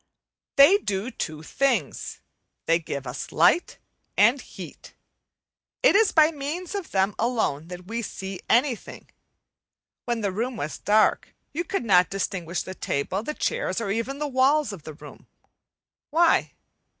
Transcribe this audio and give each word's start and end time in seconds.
They 0.55 0.79
do 0.79 1.11
two 1.11 1.43
things 1.43 2.21
they 2.65 2.79
give 2.79 3.05
us 3.05 3.31
light 3.31 3.77
and 4.17 4.41
heat. 4.41 4.95
It 5.83 5.95
is 5.95 6.11
by 6.11 6.31
means 6.31 6.73
of 6.73 6.89
them 6.89 7.13
alone 7.19 7.67
that 7.67 7.85
we 7.85 8.01
see 8.01 8.39
anything. 8.49 9.11
When 10.05 10.21
the 10.21 10.31
room 10.31 10.57
was 10.57 10.79
dark 10.79 11.35
you 11.53 11.63
could 11.63 11.85
not 11.85 12.09
distinguish 12.09 12.63
the 12.63 12.73
table, 12.73 13.21
the 13.21 13.35
chairs, 13.35 13.79
or 13.79 13.91
even 13.91 14.17
the 14.17 14.27
walls 14.27 14.73
of 14.73 14.85
the 14.85 14.93
room. 14.95 15.27
Why? 16.09 16.53